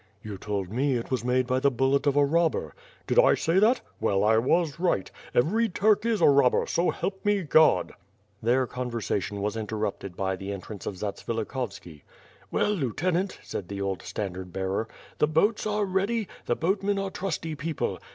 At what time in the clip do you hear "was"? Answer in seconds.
1.11-1.23, 4.39-4.79, 9.43-9.55